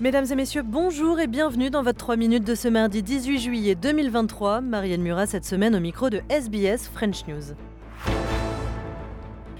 Mesdames 0.00 0.24
et 0.30 0.34
messieurs, 0.34 0.62
bonjour 0.62 1.20
et 1.20 1.26
bienvenue 1.26 1.68
dans 1.68 1.82
votre 1.82 1.98
3 1.98 2.16
minutes 2.16 2.46
de 2.46 2.54
ce 2.54 2.68
mardi 2.68 3.02
18 3.02 3.38
juillet 3.38 3.74
2023. 3.74 4.62
Marianne 4.62 5.02
Murat 5.02 5.26
cette 5.26 5.44
semaine 5.44 5.76
au 5.76 5.80
micro 5.80 6.08
de 6.08 6.22
SBS 6.30 6.88
French 6.88 7.26
News. 7.28 7.54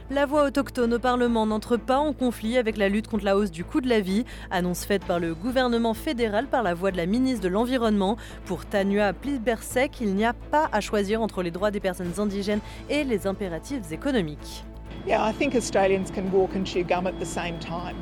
La 0.08 0.24
voix 0.24 0.44
autochtone 0.44 0.94
au 0.94 0.98
Parlement 0.98 1.44
n'entre 1.44 1.76
pas 1.76 1.98
en 1.98 2.14
conflit 2.14 2.56
avec 2.56 2.78
la 2.78 2.88
lutte 2.88 3.06
contre 3.06 3.26
la 3.26 3.36
hausse 3.36 3.50
du 3.50 3.64
coût 3.64 3.82
de 3.82 3.88
la 3.90 4.00
vie, 4.00 4.24
annonce 4.50 4.86
faite 4.86 5.04
par 5.04 5.20
le 5.20 5.34
gouvernement 5.34 5.92
fédéral 5.92 6.46
par 6.46 6.62
la 6.62 6.72
voix 6.72 6.90
de 6.90 6.96
la 6.96 7.04
ministre 7.04 7.42
de 7.42 7.48
l'Environnement. 7.48 8.16
Pour 8.46 8.64
Tania 8.64 9.12
Plibersek, 9.12 10.00
il 10.00 10.14
n'y 10.14 10.24
a 10.24 10.32
pas 10.32 10.70
à 10.72 10.80
choisir 10.80 11.20
entre 11.20 11.42
les 11.42 11.50
droits 11.50 11.70
des 11.70 11.80
personnes 11.80 12.14
indigènes 12.16 12.60
et 12.88 13.04
les 13.04 13.26
impératifs 13.26 13.92
économiques. 13.92 14.64
Yeah, 15.06 15.24
I 15.24 15.32
think 15.32 15.54
Australians 15.54 16.10
can 16.10 16.30
walk 16.30 16.54
and 16.54 16.66
chew 16.66 16.84
gum 16.84 17.06
at 17.06 17.18
the 17.18 17.26
same 17.26 17.58
time. 17.58 17.96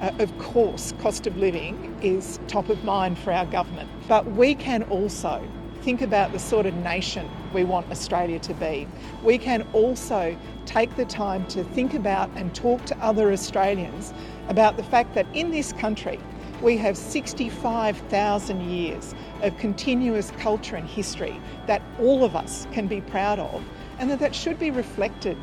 Uh, 0.00 0.12
of 0.18 0.36
course, 0.38 0.92
cost 1.00 1.26
of 1.26 1.36
living 1.36 1.98
is 2.02 2.38
top 2.46 2.68
of 2.68 2.84
mind 2.84 3.18
for 3.18 3.32
our 3.32 3.46
government, 3.46 3.88
but 4.06 4.26
we 4.32 4.54
can 4.54 4.82
also 4.84 5.42
think 5.80 6.02
about 6.02 6.30
the 6.30 6.38
sort 6.38 6.66
of 6.66 6.74
nation 6.74 7.28
we 7.54 7.64
want 7.64 7.90
Australia 7.90 8.38
to 8.38 8.54
be. 8.54 8.86
We 9.24 9.38
can 9.38 9.66
also 9.72 10.36
take 10.66 10.94
the 10.94 11.06
time 11.06 11.46
to 11.46 11.64
think 11.64 11.94
about 11.94 12.30
and 12.36 12.54
talk 12.54 12.84
to 12.84 12.98
other 12.98 13.32
Australians 13.32 14.12
about 14.48 14.76
the 14.76 14.84
fact 14.84 15.14
that 15.14 15.26
in 15.34 15.50
this 15.50 15.72
country, 15.72 16.20
we 16.60 16.76
have 16.76 16.96
65,000 16.96 18.60
years 18.70 19.14
of 19.42 19.56
continuous 19.56 20.30
culture 20.38 20.76
and 20.76 20.86
history 20.86 21.40
that 21.66 21.82
all 21.98 22.24
of 22.24 22.36
us 22.36 22.68
can 22.72 22.86
be 22.86 23.00
proud 23.00 23.38
of, 23.40 23.64
and 23.98 24.08
that 24.10 24.20
that 24.20 24.34
should 24.34 24.58
be 24.58 24.70
reflected 24.70 25.36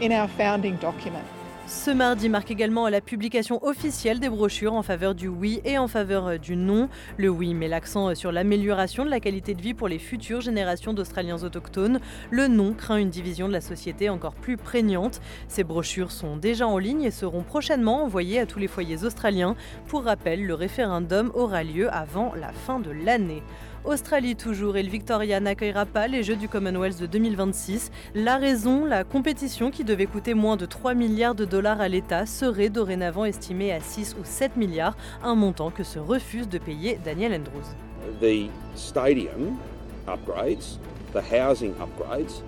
in 0.00 0.12
our 0.12 0.28
founding 0.28 0.76
document. 0.76 1.26
Ce 1.68 1.90
mardi 1.90 2.28
marque 2.28 2.52
également 2.52 2.88
la 2.88 3.00
publication 3.00 3.58
officielle 3.66 4.20
des 4.20 4.28
brochures 4.28 4.74
en 4.74 4.84
faveur 4.84 5.16
du 5.16 5.26
oui 5.26 5.60
et 5.64 5.78
en 5.78 5.88
faveur 5.88 6.28
euh, 6.28 6.38
du 6.38 6.54
non. 6.54 6.88
Le 7.16 7.28
oui 7.28 7.54
met 7.54 7.66
l'accent 7.66 8.10
euh, 8.10 8.14
sur 8.14 8.30
l'amélioration 8.30 9.04
de 9.04 9.10
la 9.10 9.18
qualité 9.18 9.52
de 9.52 9.60
vie 9.60 9.74
pour 9.74 9.88
les 9.88 9.98
futures 9.98 10.40
générations 10.40 10.94
d'Australiens 10.94 11.42
autochtones. 11.42 11.98
Le 12.30 12.46
non 12.46 12.72
craint 12.72 12.98
une 12.98 13.10
division 13.10 13.48
de 13.48 13.52
la 13.52 13.60
société 13.60 14.08
encore 14.08 14.36
plus 14.36 14.56
prégnante. 14.56 15.20
Ces 15.48 15.64
brochures 15.64 16.12
sont 16.12 16.36
déjà 16.36 16.68
en 16.68 16.78
ligne 16.78 17.02
et 17.02 17.10
seront 17.10 17.42
prochainement 17.42 18.04
envoyées 18.04 18.38
à 18.38 18.46
tous 18.46 18.60
les 18.60 18.68
foyers 18.68 19.02
australiens. 19.02 19.56
Pour 19.88 20.04
rappel, 20.04 20.46
le 20.46 20.54
référendum 20.54 21.32
aura 21.34 21.64
lieu 21.64 21.92
avant 21.92 22.32
la 22.40 22.52
fin 22.52 22.78
de 22.78 22.92
l'année. 22.92 23.42
Australie 23.84 24.34
toujours 24.34 24.76
et 24.76 24.82
le 24.82 24.88
Victoria 24.88 25.38
n'accueillera 25.38 25.86
pas 25.86 26.08
les 26.08 26.24
Jeux 26.24 26.34
du 26.34 26.48
Commonwealth 26.48 27.00
de 27.00 27.06
2026. 27.06 27.92
La 28.16 28.36
raison, 28.36 28.84
la 28.84 29.04
compétition 29.04 29.70
qui 29.70 29.84
devait 29.84 30.06
coûter 30.06 30.34
moins 30.34 30.56
de 30.56 30.66
3 30.66 30.94
milliards 30.94 31.36
de 31.36 31.44
dollars 31.44 31.55
à 31.64 31.88
l'État 31.88 32.26
serait 32.26 32.68
dorénavant 32.68 33.24
estimée 33.24 33.72
à 33.72 33.80
6 33.80 34.16
ou 34.20 34.24
7 34.24 34.56
milliards, 34.56 34.96
un 35.22 35.34
montant 35.34 35.70
que 35.70 35.84
se 35.84 35.98
refuse 35.98 36.48
de 36.48 36.58
payer 36.58 36.98
Daniel 37.02 37.32
Andrews. 37.32 37.64
The 38.20 38.50
stadium 38.74 39.58
upgrades, 40.06 40.78
the 41.12 41.22
housing 41.22 41.74
upgrades 41.76 42.42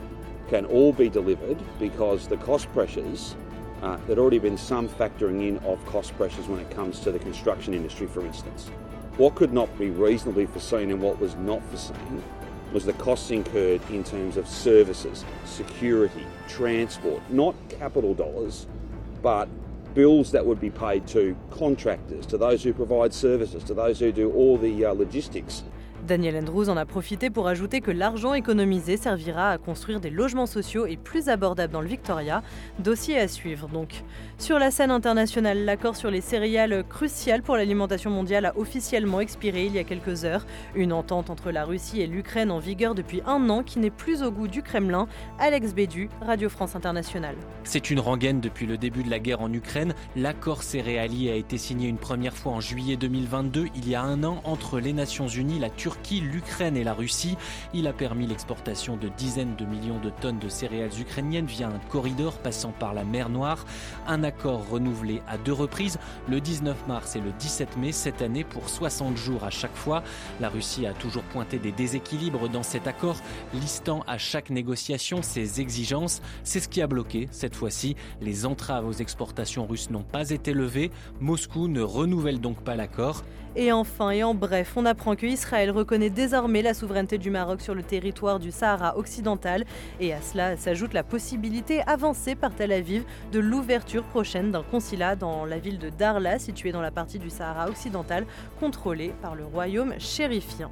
can 0.50 0.66
all 0.66 0.92
be 0.92 1.08
delivered 1.08 1.58
because 1.80 2.28
the 2.28 2.36
cost 2.36 2.68
pressures 2.74 3.34
uh, 3.82 3.96
there'd 4.06 4.18
already 4.18 4.40
been 4.40 4.58
some 4.58 4.88
factoring 4.88 5.46
in 5.48 5.58
of 5.58 5.84
cost 5.86 6.16
pressures 6.16 6.48
when 6.48 6.58
it 6.58 6.68
comes 6.70 6.98
to 7.00 7.12
the 7.12 7.18
construction 7.18 7.74
industry, 7.74 8.08
for 8.08 8.26
instance. 8.26 8.68
What 9.16 9.36
could 9.36 9.52
not 9.52 9.76
be 9.78 9.90
reasonably 9.90 10.46
foreseen 10.46 10.90
and 10.90 11.00
what 11.00 11.20
was 11.20 11.36
not 11.36 11.62
foreseen 11.66 12.22
was 12.72 12.84
the 12.84 12.92
costs 12.94 13.30
incurred 13.30 13.80
in 13.90 14.02
terms 14.04 14.36
of 14.36 14.48
services, 14.48 15.24
security, 15.44 16.26
transport, 16.48 17.22
not 17.30 17.54
capital 17.68 18.14
dollars, 18.14 18.66
but 19.22 19.48
bills 19.94 20.32
that 20.32 20.44
would 20.44 20.60
be 20.60 20.70
paid 20.70 21.06
to 21.08 21.36
contractors, 21.50 22.26
to 22.26 22.38
those 22.38 22.62
who 22.62 22.72
provide 22.72 23.12
services, 23.12 23.64
to 23.64 23.74
those 23.74 23.98
who 23.98 24.12
do 24.12 24.30
all 24.32 24.56
the 24.56 24.84
uh, 24.84 24.92
logistics 24.92 25.64
Daniel 26.08 26.38
Andrews 26.38 26.70
en 26.70 26.78
a 26.78 26.86
profité 26.86 27.28
pour 27.28 27.48
ajouter 27.48 27.82
que 27.82 27.90
l'argent 27.90 28.32
économisé 28.32 28.96
servira 28.96 29.50
à 29.50 29.58
construire 29.58 30.00
des 30.00 30.08
logements 30.08 30.46
sociaux 30.46 30.86
et 30.86 30.96
plus 30.96 31.28
abordables 31.28 31.70
dans 31.70 31.82
le 31.82 31.86
Victoria. 31.86 32.42
Dossier 32.78 33.20
à 33.20 33.28
suivre 33.28 33.68
donc. 33.68 34.02
Sur 34.38 34.58
la 34.58 34.70
scène 34.70 34.90
internationale, 34.90 35.66
l'accord 35.66 35.96
sur 35.96 36.10
les 36.10 36.22
céréales 36.22 36.82
crucial 36.88 37.42
pour 37.42 37.56
l'alimentation 37.56 38.10
mondiale 38.10 38.46
a 38.46 38.56
officiellement 38.56 39.20
expiré 39.20 39.66
il 39.66 39.74
y 39.74 39.78
a 39.78 39.84
quelques 39.84 40.24
heures. 40.24 40.46
Une 40.74 40.94
entente 40.94 41.28
entre 41.28 41.50
la 41.50 41.66
Russie 41.66 42.00
et 42.00 42.06
l'Ukraine 42.06 42.50
en 42.50 42.58
vigueur 42.58 42.94
depuis 42.94 43.20
un 43.26 43.50
an 43.50 43.62
qui 43.62 43.78
n'est 43.78 43.90
plus 43.90 44.22
au 44.22 44.30
goût 44.30 44.48
du 44.48 44.62
Kremlin. 44.62 45.08
Alex 45.38 45.74
Bédu, 45.74 46.08
Radio 46.22 46.48
France 46.48 46.74
Internationale. 46.74 47.36
C'est 47.64 47.90
une 47.90 48.00
rengaine 48.00 48.40
depuis 48.40 48.64
le 48.64 48.78
début 48.78 49.02
de 49.02 49.10
la 49.10 49.18
guerre 49.18 49.42
en 49.42 49.52
Ukraine. 49.52 49.92
L'accord 50.16 50.62
céréalier 50.62 51.30
a 51.30 51.34
été 51.34 51.58
signé 51.58 51.86
une 51.86 51.98
première 51.98 52.34
fois 52.34 52.52
en 52.52 52.60
juillet 52.60 52.96
2022, 52.96 53.66
il 53.76 53.86
y 53.86 53.94
a 53.94 54.00
un 54.00 54.24
an, 54.24 54.40
entre 54.44 54.80
les 54.80 54.94
Nations 54.94 55.28
Unies, 55.28 55.58
la 55.58 55.68
Turquie 55.68 55.97
l'Ukraine 56.20 56.76
et 56.76 56.84
la 56.84 56.94
Russie. 56.94 57.36
Il 57.74 57.86
a 57.86 57.92
permis 57.92 58.26
l'exportation 58.26 58.96
de 58.96 59.08
dizaines 59.08 59.56
de 59.56 59.64
millions 59.64 59.98
de 59.98 60.10
tonnes 60.10 60.38
de 60.38 60.48
céréales 60.48 60.98
ukrainiennes 61.00 61.46
via 61.46 61.68
un 61.68 61.78
corridor 61.90 62.38
passant 62.38 62.72
par 62.72 62.94
la 62.94 63.04
mer 63.04 63.28
Noire. 63.28 63.64
Un 64.06 64.24
accord 64.24 64.68
renouvelé 64.68 65.22
à 65.28 65.36
deux 65.36 65.52
reprises, 65.52 65.98
le 66.28 66.40
19 66.40 66.86
mars 66.86 67.16
et 67.16 67.20
le 67.20 67.32
17 67.32 67.76
mai 67.76 67.92
cette 67.92 68.22
année 68.22 68.44
pour 68.44 68.68
60 68.68 69.16
jours 69.16 69.44
à 69.44 69.50
chaque 69.50 69.76
fois. 69.76 70.02
La 70.40 70.48
Russie 70.48 70.86
a 70.86 70.92
toujours 70.94 71.24
pointé 71.24 71.58
des 71.58 71.72
déséquilibres 71.72 72.48
dans 72.48 72.62
cet 72.62 72.86
accord, 72.86 73.16
listant 73.52 74.02
à 74.06 74.18
chaque 74.18 74.50
négociation 74.50 75.22
ses 75.22 75.60
exigences. 75.60 76.22
C'est 76.42 76.60
ce 76.60 76.68
qui 76.68 76.80
a 76.80 76.86
bloqué 76.86 77.28
cette 77.30 77.56
fois-ci. 77.56 77.96
Les 78.20 78.46
entraves 78.46 78.86
aux 78.86 78.92
exportations 78.92 79.66
russes 79.66 79.90
n'ont 79.90 80.02
pas 80.02 80.30
été 80.30 80.52
levées. 80.54 80.90
Moscou 81.20 81.68
ne 81.68 81.82
renouvelle 81.82 82.40
donc 82.40 82.62
pas 82.62 82.76
l'accord. 82.76 83.24
Et 83.56 83.72
enfin, 83.72 84.10
et 84.10 84.22
en 84.22 84.34
bref, 84.34 84.74
on 84.76 84.86
apprend 84.86 85.16
que 85.16 85.26
Israël 85.26 85.70
reconnaît 85.88 86.10
désormais 86.10 86.60
la 86.60 86.74
souveraineté 86.74 87.16
du 87.16 87.30
Maroc 87.30 87.62
sur 87.62 87.74
le 87.74 87.82
territoire 87.82 88.38
du 88.38 88.52
Sahara 88.52 88.98
occidental. 88.98 89.64
Et 90.00 90.12
à 90.12 90.20
cela 90.20 90.58
s'ajoute 90.58 90.92
la 90.92 91.02
possibilité 91.02 91.80
avancée 91.86 92.34
par 92.34 92.54
Tel 92.54 92.72
Aviv 92.72 93.04
de 93.32 93.38
l'ouverture 93.38 94.02
prochaine 94.02 94.50
d'un 94.50 94.62
consulat 94.62 95.16
dans 95.16 95.46
la 95.46 95.58
ville 95.58 95.78
de 95.78 95.88
Darla, 95.88 96.38
située 96.38 96.72
dans 96.72 96.82
la 96.82 96.90
partie 96.90 97.18
du 97.18 97.30
Sahara 97.30 97.70
occidental, 97.70 98.26
contrôlée 98.60 99.14
par 99.22 99.34
le 99.34 99.46
royaume 99.46 99.94
chérifien. 99.98 100.68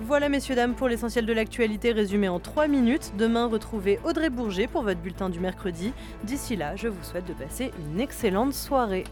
Voilà 0.00 0.30
messieurs 0.30 0.54
dames 0.54 0.74
pour 0.74 0.88
l'essentiel 0.88 1.26
de 1.26 1.32
l'actualité 1.34 1.92
résumé 1.92 2.30
en 2.30 2.40
3 2.40 2.66
minutes. 2.66 3.12
Demain 3.18 3.46
retrouvez 3.46 4.00
Audrey 4.04 4.30
Bourget 4.30 4.68
pour 4.68 4.84
votre 4.84 5.00
bulletin 5.00 5.28
du 5.28 5.38
mercredi. 5.38 5.92
D'ici 6.24 6.56
là, 6.56 6.76
je 6.76 6.88
vous 6.88 7.04
souhaite 7.04 7.26
de 7.26 7.34
passer 7.34 7.72
une 7.92 8.00
excellente 8.00 8.54
soirée. 8.54 9.04